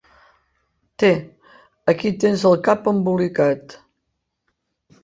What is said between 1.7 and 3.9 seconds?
aquí tens el cap embolicat.